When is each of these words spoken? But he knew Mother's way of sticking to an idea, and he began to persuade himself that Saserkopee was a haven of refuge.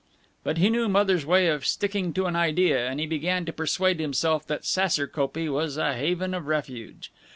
But 0.43 0.57
he 0.57 0.71
knew 0.71 0.89
Mother's 0.89 1.27
way 1.27 1.47
of 1.47 1.63
sticking 1.63 2.11
to 2.13 2.25
an 2.25 2.35
idea, 2.35 2.87
and 2.87 2.99
he 2.99 3.05
began 3.05 3.45
to 3.45 3.53
persuade 3.53 3.99
himself 3.99 4.47
that 4.47 4.65
Saserkopee 4.65 5.47
was 5.47 5.77
a 5.77 5.93
haven 5.93 6.33
of 6.33 6.47
refuge. 6.47 7.11